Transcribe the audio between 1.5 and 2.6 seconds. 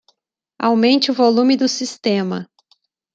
do sistema.